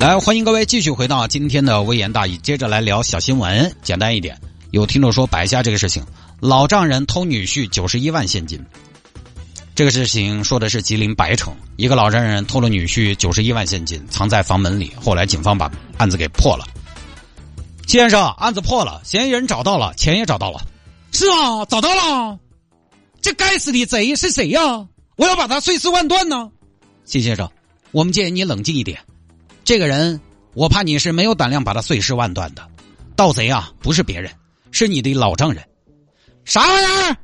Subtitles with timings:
[0.00, 3.72] 来，欢迎各位继续回到今天的微言大义，接着来聊小新闻。
[3.82, 4.36] 简单一点，
[4.72, 6.04] 有听众说白瞎这个事情：
[6.40, 8.60] 老丈人偷女婿九十一万现金。
[9.74, 14.92] 这个事情说的是吉林白城，一个老丈人偷了女婿九十一万现金，藏在房门里。
[15.00, 16.66] 后来警方把案子给破了。
[17.86, 20.60] 先生，案子破了，嫌疑人找到了，钱也找到了。
[21.12, 22.38] 是啊，找到了。
[23.20, 24.60] 这该死的贼是谁呀？
[25.16, 26.50] 我要把他碎尸万段呢。
[27.04, 27.48] 谢先生，
[27.92, 28.98] 我们建议你冷静一点。
[29.64, 30.20] 这个人，
[30.54, 32.66] 我怕你是没有胆量把他碎尸万段的。
[33.14, 34.32] 盗贼啊，不是别人，
[34.70, 35.62] 是你的老丈人。
[36.44, 37.16] 啥玩意儿？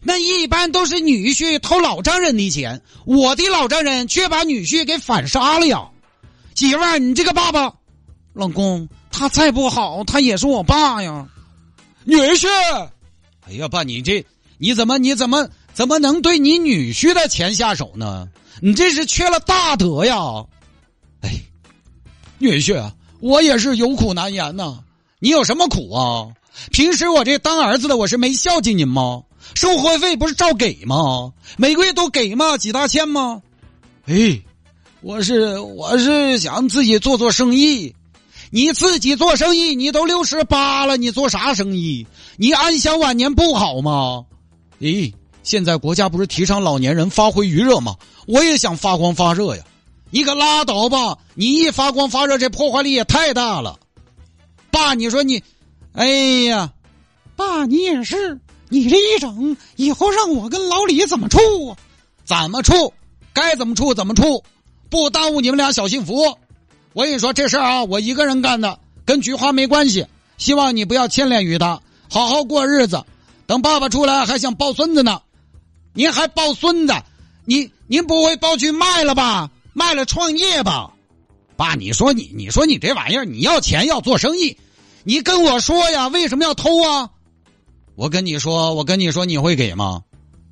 [0.00, 5.88] 那一般都是女婿偷老丈人的钱，我的老丈人却把女婿给反杀了呀！
[6.54, 7.74] 媳妇儿，你这个爸爸，
[8.32, 11.26] 老公，他再不好，他也是我爸呀。
[12.04, 12.46] 女婿，
[13.48, 14.24] 哎呀，爸，你这
[14.58, 18.28] 你怎么你怎么怎么能对你女婿的钱下手呢？
[18.60, 20.44] 你这是缺了大德呀！
[21.20, 21.30] 哎，
[22.38, 24.78] 女婿，我也是有苦难言呐。
[25.18, 26.28] 你有什么苦啊？
[26.70, 29.22] 平时我这当儿子的，我是没孝敬您吗？
[29.54, 31.32] 生活费不是照给吗？
[31.56, 32.56] 每个月都给吗？
[32.56, 33.42] 几大千吗？
[34.06, 34.40] 哎，
[35.02, 37.94] 我是我是想自己做做生意。
[38.50, 42.06] 你自己做生意，你都六十八了，你做啥生意？
[42.36, 44.24] 你安享晚年不好吗？
[44.80, 45.12] 咦，
[45.46, 47.94] 现在国家不是提倡老年人发挥余热吗？
[48.26, 49.62] 我也想发光发热呀。
[50.10, 51.16] 你可拉倒吧！
[51.34, 53.78] 你一发光发热，这破坏力也太大了。
[54.72, 55.40] 爸，你说你，
[55.92, 56.08] 哎
[56.46, 56.72] 呀，
[57.36, 61.76] 爸，你也是，你这一整，以后让我跟老李怎么处啊？
[62.24, 62.92] 怎么处？
[63.32, 64.42] 该怎么处怎么处，
[64.90, 66.36] 不耽误你们俩小幸福。
[66.92, 70.04] 我跟你说这事儿啊，我一个人干的，跟菊花没关系。
[70.38, 71.80] 希望你不要牵连于他，
[72.10, 73.04] 好好过日子。
[73.46, 75.20] 等爸爸出来还想抱孙子呢，
[75.96, 76.94] 您还抱孙子？
[77.46, 79.50] 你您不会抱去卖了吧？
[79.72, 80.92] 卖了创业吧，
[81.56, 84.56] 爸，你说你，你说你这玩意儿，你要钱要做生意，
[85.04, 87.10] 你跟我说呀，为什么要偷啊？
[87.94, 90.02] 我跟你说，我跟你说，你会给吗？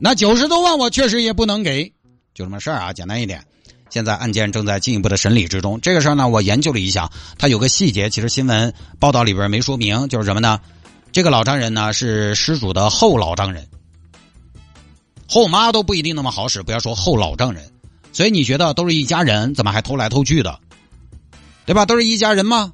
[0.00, 1.92] 那九十多万我确实也不能给，
[2.34, 3.44] 就这么事儿啊，简单一点。
[3.90, 5.80] 现在案件正在进一步的审理之中。
[5.80, 10.60] 这个事儿呢，我研究了一下，它有个细节，其实新闻报道里边没说明，就是什么呢？
[11.10, 13.66] 这个老丈人呢是失主的后老丈人，
[15.28, 17.70] 后妈都不一定那么好使，不要说后老丈人。
[18.12, 20.58] 所以你觉得都是一家人，怎么还偷来偷去的，
[21.66, 21.84] 对吧？
[21.84, 22.72] 都是一家人吗？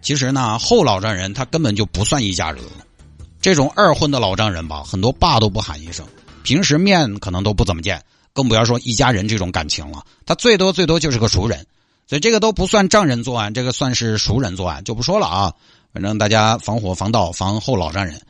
[0.00, 2.70] 其实呢，后老丈人他根本就不算一家人了。
[3.40, 6.06] 这种二婚的老丈人吧，很多爸都不喊一声，
[6.42, 10.02] 平时面可能都不怎么见，更不要说一家人这种感情了。
[10.24, 11.66] 他最多最多就是个熟人，
[12.06, 15.52] 所以这个都不算丈人作案，这个算是熟人作案，就不说了啊。
[15.92, 18.20] 反正大家防火防盗防后老丈人。